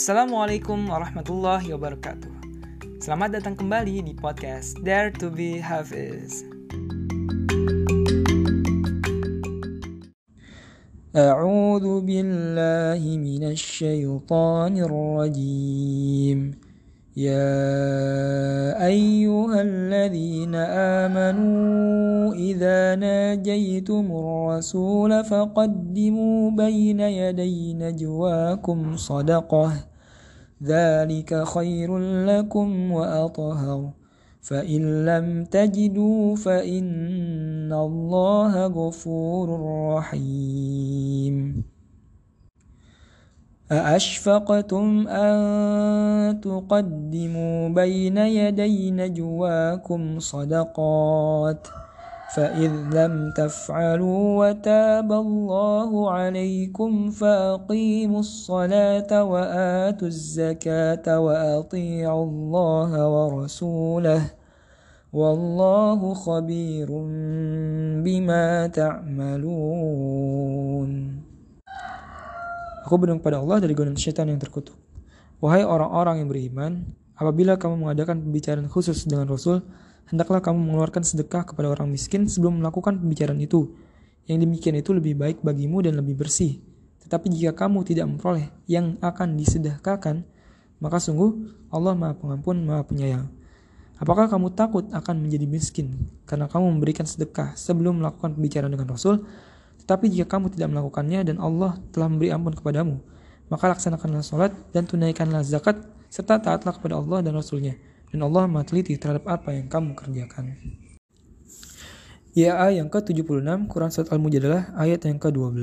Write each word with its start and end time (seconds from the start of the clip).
Assalamualaikum 0.00 0.88
warahmatullahi 0.88 1.76
wabarakatuh. 1.76 2.32
Selamat 3.04 3.36
datang 3.36 3.52
kembali 3.52 4.00
di 4.00 4.16
podcast 4.16 4.80
Dare 4.80 5.12
to 5.20 5.28
be 5.28 5.60
Hafiz. 5.60 6.48
أعوذ 11.16 12.04
بالله 12.04 13.00
من 13.00 13.42
الشيطان 13.56 14.76
الرجيم 14.76 16.38
يا 17.16 17.56
أيها 18.76 19.60
الذين 19.62 20.54
آمنوا 21.00 22.34
إذا 22.36 23.00
ناجيتم 23.00 24.04
الرسول 24.12 25.24
فقدموا 25.24 26.50
بين 26.50 27.00
يدي 27.00 27.74
نجواكم 27.74 28.96
صدقة 28.96 29.72
ذلك 30.63 31.43
خير 31.43 31.97
لكم 32.25 32.91
وأطهر 32.91 33.89
فإن 34.41 35.05
لم 35.05 35.43
تجدوا 35.45 36.35
فإن 36.35 37.73
الله 37.73 38.67
غفور 38.67 39.47
رحيم. 39.95 41.63
أأشفقتم 43.71 45.07
أن 45.07 46.41
تقدموا 46.41 47.69
بين 47.69 48.17
يدي 48.17 48.91
نجواكم 48.91 50.19
صدقات 50.19 51.67
فإذ 52.31 52.95
لم 52.95 53.35
تفعلوا 53.35 54.23
وتاب 54.39 55.11
الله 55.11 55.91
عليكم 56.11 57.11
فأقيموا 57.11 58.19
الصلاة 58.19 59.11
وآتوا 59.11 60.07
الزكاة 60.07 61.19
وأطيعوا 61.19 62.25
الله 62.25 62.91
ورسوله 63.15 64.21
والله 65.11 65.99
خبير 66.13 66.87
بما 67.99 68.67
تعملون 68.79 70.11
Aku 72.81 72.95
berdoa 72.99 73.19
kepada 73.19 73.39
Allah 73.39 73.59
dari 73.63 73.71
godaan 73.77 73.95
syaitan 73.95 74.27
yang 74.27 74.41
terkutuk. 74.41 74.75
Wahai 75.39 75.63
orang-orang 75.63 76.25
yang 76.25 76.27
beriman, 76.27 76.91
apabila 77.15 77.55
kamu 77.55 77.87
mengadakan 77.87 78.19
pembicaraan 78.19 78.67
khusus 78.67 79.07
dengan 79.07 79.31
Rasul, 79.31 79.63
hendaklah 80.11 80.43
kamu 80.43 80.59
mengeluarkan 80.59 81.07
sedekah 81.07 81.47
kepada 81.47 81.71
orang 81.71 81.87
miskin 81.87 82.27
sebelum 82.27 82.59
melakukan 82.59 82.99
pembicaraan 82.99 83.39
itu. 83.39 83.71
Yang 84.27 84.45
demikian 84.45 84.75
itu 84.77 84.91
lebih 84.91 85.17
baik 85.17 85.41
bagimu 85.41 85.81
dan 85.81 85.97
lebih 85.97 86.19
bersih. 86.19 86.59
Tetapi 87.01 87.31
jika 87.31 87.65
kamu 87.65 87.87
tidak 87.87 88.05
memperoleh 88.11 88.51
yang 88.69 88.99
akan 89.01 89.39
disedekahkan, 89.39 90.27
maka 90.83 90.97
sungguh 91.01 91.55
Allah 91.73 91.97
Maha 91.97 92.13
Pengampun, 92.19 92.61
Maha 92.67 92.83
Penyayang. 92.85 93.25
Apakah 93.97 94.27
kamu 94.27 94.53
takut 94.57 94.85
akan 94.89 95.15
menjadi 95.25 95.45
miskin 95.45 95.93
karena 96.25 96.49
kamu 96.49 96.73
memberikan 96.77 97.05
sedekah 97.05 97.53
sebelum 97.53 98.01
melakukan 98.01 98.33
pembicaraan 98.33 98.73
dengan 98.73 98.89
Rasul? 98.89 99.23
Tetapi 99.81 100.09
jika 100.09 100.37
kamu 100.37 100.53
tidak 100.53 100.73
melakukannya 100.73 101.21
dan 101.21 101.37
Allah 101.37 101.77
telah 101.93 102.09
memberi 102.09 102.33
ampun 102.33 102.53
kepadamu, 102.57 102.97
maka 103.49 103.69
laksanakanlah 103.69 104.25
sholat 104.25 104.53
dan 104.73 104.89
tunaikanlah 104.89 105.45
zakat 105.45 105.85
serta 106.09 106.41
taatlah 106.41 106.73
kepada 106.73 106.97
Allah 106.97 107.21
dan 107.21 107.37
Rasulnya. 107.37 107.77
Dan 108.11 108.27
Allah 108.27 108.45
maha 108.45 108.67
teliti 108.67 108.99
terhadap 108.99 109.25
apa 109.31 109.55
yang 109.55 109.71
kamu 109.71 109.95
kerjakan. 109.95 110.59
Ya 112.31 112.59
yang 112.71 112.87
ke-76 112.87 113.43
Quran 113.67 113.91
Surat 113.91 114.11
Al-Mujadalah 114.11 114.71
ayat 114.79 115.03
yang 115.03 115.19
ke-12. 115.19 115.59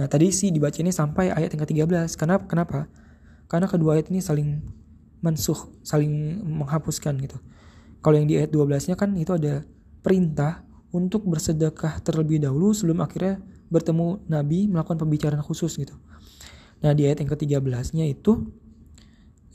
Nah 0.00 0.06
tadi 0.08 0.32
sih 0.32 0.48
dibaca 0.48 0.76
ini 0.80 0.92
sampai 0.92 1.28
ayat 1.28 1.52
yang 1.52 1.60
ke-13. 1.64 2.16
Kenapa? 2.16 2.44
Kenapa? 2.48 2.80
Karena 3.48 3.68
kedua 3.68 4.00
ayat 4.00 4.08
ini 4.08 4.24
saling 4.24 4.64
mensuh, 5.20 5.56
saling 5.84 6.40
menghapuskan 6.40 7.20
gitu. 7.20 7.36
Kalau 8.00 8.16
yang 8.16 8.26
di 8.26 8.40
ayat 8.40 8.48
12-nya 8.48 8.96
kan 8.96 9.12
itu 9.14 9.36
ada 9.36 9.62
perintah 10.00 10.64
untuk 10.92 11.24
bersedekah 11.24 12.00
terlebih 12.00 12.40
dahulu 12.42 12.72
sebelum 12.74 13.04
akhirnya 13.04 13.40
bertemu 13.72 14.24
Nabi 14.28 14.68
melakukan 14.68 15.00
pembicaraan 15.00 15.40
khusus 15.40 15.76
gitu. 15.78 15.96
Nah 16.82 16.92
di 16.92 17.06
ayat 17.06 17.22
yang 17.22 17.30
ke-13-nya 17.30 18.04
itu 18.10 18.50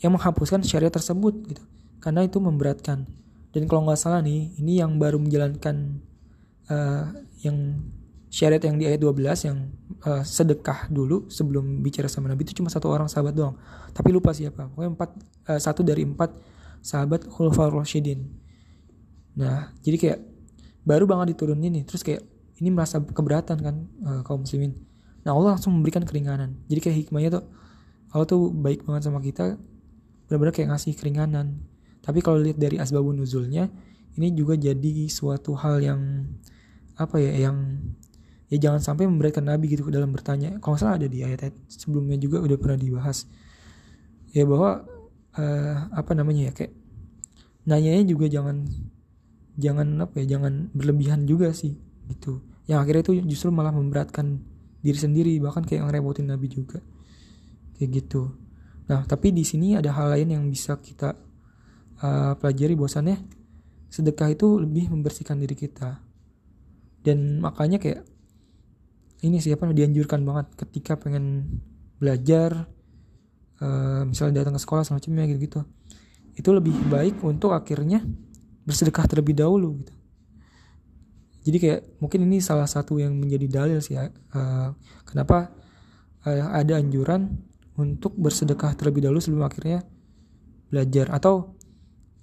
yang 0.04 0.14
menghapuskan 0.14 0.62
syariat 0.62 0.94
tersebut 0.94 1.34
gitu. 1.48 1.64
Karena 2.02 2.24
itu 2.24 2.38
memberatkan. 2.38 3.06
Dan 3.52 3.66
kalau 3.66 3.90
nggak 3.90 4.00
salah 4.00 4.22
nih, 4.22 4.54
ini 4.62 4.80
yang 4.82 5.02
baru 5.02 5.18
menjalankan 5.18 6.02
uh, 6.70 7.10
yang 7.42 7.82
syariat 8.30 8.62
yang 8.62 8.78
di 8.78 8.86
ayat 8.86 9.02
12 9.02 9.48
yang 9.50 9.58
uh, 10.06 10.22
sedekah 10.22 10.92
dulu 10.94 11.26
sebelum 11.32 11.82
bicara 11.82 12.06
sama 12.12 12.30
Nabi 12.30 12.46
itu 12.46 12.62
cuma 12.62 12.70
satu 12.70 12.92
orang 12.92 13.10
sahabat 13.10 13.34
doang. 13.34 13.58
Tapi 13.96 14.14
lupa 14.14 14.36
siapa. 14.36 14.70
Pokoknya 14.70 14.94
empat, 14.94 15.10
uh, 15.50 15.60
satu 15.60 15.82
dari 15.82 16.06
empat 16.06 16.38
sahabat 16.86 17.26
Khulafaur 17.26 17.74
Rasyidin. 17.74 18.22
Nah, 19.38 19.74
jadi 19.82 19.98
kayak 19.98 20.20
baru 20.88 21.04
banget 21.04 21.36
diturunin 21.36 21.76
nih 21.76 21.84
terus 21.84 22.00
kayak 22.00 22.24
ini 22.64 22.72
merasa 22.72 23.04
keberatan 23.04 23.60
kan 23.60 23.76
uh, 24.08 24.22
kaum 24.24 24.48
muslimin 24.48 24.72
nah 25.28 25.36
Allah 25.36 25.60
langsung 25.60 25.76
memberikan 25.76 26.08
keringanan 26.08 26.56
jadi 26.72 26.80
kayak 26.80 26.98
hikmahnya 27.04 27.30
tuh 27.36 27.44
Allah 28.16 28.24
tuh 28.24 28.48
baik 28.56 28.88
banget 28.88 29.12
sama 29.12 29.20
kita 29.20 29.60
benar-benar 30.28 30.54
kayak 30.54 30.70
ngasih 30.76 30.94
keringanan. 30.94 31.64
Tapi 32.04 32.20
kalau 32.24 32.40
lihat 32.40 32.60
dari 32.60 32.80
asbabun 32.80 33.20
nuzulnya 33.20 33.72
ini 34.20 34.32
juga 34.36 34.56
jadi 34.60 35.08
suatu 35.08 35.56
hal 35.56 35.84
yang 35.84 36.02
apa 36.98 37.22
ya 37.22 37.48
yang 37.50 37.58
ya 38.48 38.58
jangan 38.58 38.82
sampai 38.82 39.06
memberatkan 39.08 39.44
Nabi 39.44 39.72
gitu 39.72 39.88
dalam 39.88 40.12
bertanya. 40.12 40.60
Kalau 40.60 40.76
salah 40.76 41.00
ada 41.00 41.08
di 41.08 41.24
ayat-ayat 41.24 41.56
sebelumnya 41.68 42.20
juga 42.20 42.44
udah 42.44 42.58
pernah 42.60 42.80
dibahas. 42.80 43.28
Ya 44.36 44.44
bahwa 44.44 44.84
uh, 45.38 45.76
apa 45.92 46.12
namanya 46.16 46.52
ya 46.52 46.54
kayak 46.56 46.74
nanyanya 47.68 48.04
juga 48.08 48.32
jangan 48.32 48.68
jangan 49.60 49.88
apa 50.00 50.24
ya 50.24 50.38
jangan 50.38 50.72
berlebihan 50.76 51.28
juga 51.28 51.52
sih 51.56 51.76
gitu. 52.08 52.44
Yang 52.68 52.80
akhirnya 52.84 53.04
itu 53.04 53.14
justru 53.32 53.50
malah 53.52 53.72
memberatkan 53.72 54.44
diri 54.84 55.00
sendiri 55.00 55.34
bahkan 55.40 55.64
kayak 55.64 55.88
ngerepotin 55.88 56.32
Nabi 56.32 56.48
juga. 56.52 56.80
Kayak 57.78 58.04
gitu 58.04 58.47
nah 58.88 59.04
tapi 59.04 59.36
di 59.36 59.44
sini 59.44 59.76
ada 59.76 59.92
hal 59.92 60.16
lain 60.16 60.40
yang 60.40 60.44
bisa 60.48 60.80
kita 60.80 61.16
uh, 62.02 62.34
pelajari 62.40 62.74
bahwasannya 62.74 63.18
sedekah 63.88 64.32
itu 64.32 64.60
lebih 64.60 64.92
membersihkan 64.92 65.40
diri 65.40 65.56
kita. 65.56 66.04
Dan 67.04 67.40
makanya 67.40 67.80
kayak 67.80 68.04
ini 69.24 69.40
siapa 69.40 69.66
dianjurkan 69.72 70.22
banget 70.28 70.48
ketika 70.60 71.00
pengen 71.00 71.58
belajar 71.98 72.68
uh, 73.64 74.04
misalnya 74.06 74.44
datang 74.44 74.60
ke 74.60 74.62
sekolah 74.62 74.84
semacamnya 74.86 75.26
gitu 75.26 75.40
gitu 75.42 75.62
itu 76.38 76.50
lebih 76.54 76.78
baik 76.86 77.18
untuk 77.26 77.50
akhirnya 77.58 78.06
bersedekah 78.62 79.10
terlebih 79.10 79.34
dahulu 79.34 79.82
gitu. 79.82 79.94
Jadi 81.50 81.58
kayak 81.58 81.82
mungkin 81.98 82.28
ini 82.30 82.44
salah 82.44 82.68
satu 82.70 83.02
yang 83.02 83.16
menjadi 83.18 83.48
dalil 83.64 83.80
sih 83.82 83.98
uh, 83.98 84.70
kenapa 85.08 85.50
uh, 86.28 86.54
ada 86.54 86.78
anjuran 86.78 87.40
untuk 87.78 88.18
bersedekah 88.18 88.74
terlebih 88.74 89.06
dahulu 89.06 89.22
sebelum 89.22 89.46
akhirnya 89.46 89.86
belajar. 90.74 91.14
Atau 91.14 91.56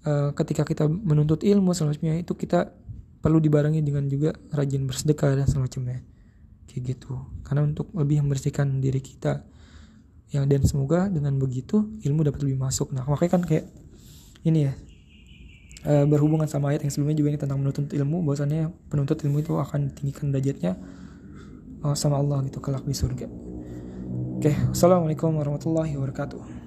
uh, 0.04 0.30
ketika 0.34 0.66
kita 0.66 0.90
menuntut 0.90 1.46
ilmu 1.46 1.72
selanjutnya 1.72 2.18
itu 2.18 2.34
kita 2.34 2.74
perlu 3.22 3.40
dibarengi 3.40 3.80
dengan 3.80 4.04
juga 4.10 4.36
rajin 4.52 4.84
bersedekah 4.84 5.38
dan 5.38 5.48
semacamnya 5.48 6.04
kayak 6.68 6.82
gitu. 6.92 7.16
Karena 7.46 7.64
untuk 7.64 7.88
lebih 7.94 8.20
membersihkan 8.26 8.82
diri 8.82 9.00
kita. 9.00 9.46
Yang 10.34 10.44
dan 10.50 10.62
semoga 10.66 11.00
dengan 11.06 11.38
begitu 11.38 11.86
ilmu 12.02 12.26
dapat 12.26 12.42
lebih 12.42 12.58
masuk. 12.58 12.90
Nah 12.90 13.06
makanya 13.06 13.38
kan 13.38 13.42
kayak 13.46 13.70
ini 14.42 14.66
ya 14.66 14.72
uh, 15.86 16.04
berhubungan 16.10 16.50
sama 16.50 16.74
ayat 16.74 16.82
yang 16.82 16.90
sebelumnya 16.90 17.22
juga 17.22 17.28
ini 17.30 17.38
tentang 17.38 17.62
menuntut 17.62 17.86
ilmu. 17.94 18.26
Bahwasannya 18.26 18.90
penuntut 18.90 19.22
ilmu 19.22 19.38
itu 19.38 19.54
akan 19.54 19.94
ditinggikan 19.94 20.34
derajatnya 20.34 20.74
uh, 21.86 21.94
sama 21.94 22.18
Allah 22.18 22.42
gitu 22.50 22.58
kelak 22.58 22.82
di 22.82 22.96
surga. 22.98 23.53
Oke, 24.44 24.52
okay. 24.52 24.76
assalamualaikum 24.76 25.40
warahmatullahi 25.40 25.96
wabarakatuh. 25.96 26.54